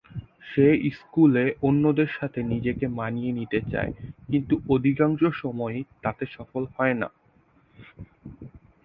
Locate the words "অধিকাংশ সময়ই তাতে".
4.69-6.23